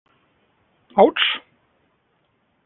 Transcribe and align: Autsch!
Autsch! 0.97 1.37